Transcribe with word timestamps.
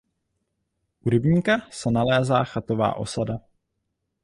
U 1.05 1.09
rybníka 1.09 1.57
se 1.71 1.91
nalézá 1.91 2.43
chatová 2.43 2.95
osada. 2.95 3.37